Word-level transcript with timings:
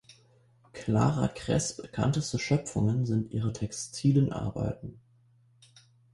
Clara 0.73 1.27
Kress' 1.27 1.77
bekannteste 1.77 2.39
Schöpfungen 2.39 3.05
sind 3.05 3.29
ihre 3.33 3.53
textilen 3.53 4.33
Arbeiten. 4.33 4.99